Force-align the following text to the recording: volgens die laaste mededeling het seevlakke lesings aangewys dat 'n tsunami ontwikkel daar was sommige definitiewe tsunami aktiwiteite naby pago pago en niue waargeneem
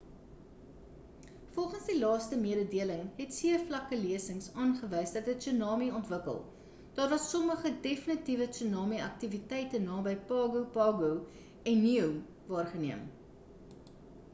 volgens 1.57 1.83
die 1.89 1.97
laaste 1.97 2.37
mededeling 2.45 3.03
het 3.19 3.35
seevlakke 3.39 3.99
lesings 4.05 4.47
aangewys 4.63 5.13
dat 5.19 5.29
'n 5.35 5.37
tsunami 5.43 5.91
ontwikkel 5.99 6.41
daar 6.99 7.13
was 7.13 7.29
sommige 7.35 7.73
definitiewe 7.89 8.49
tsunami 8.57 9.03
aktiwiteite 9.11 9.85
naby 9.87 10.17
pago 10.33 10.67
pago 10.79 11.11
en 11.73 11.81
niue 11.87 12.11
waargeneem 12.55 13.05